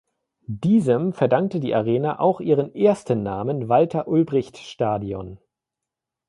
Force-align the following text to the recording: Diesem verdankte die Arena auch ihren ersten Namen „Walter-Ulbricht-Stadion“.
Diesem 0.47 1.13
verdankte 1.13 1.59
die 1.59 1.75
Arena 1.75 2.19
auch 2.19 2.39
ihren 2.39 2.73
ersten 2.73 3.21
Namen 3.21 3.69
„Walter-Ulbricht-Stadion“. 3.69 5.37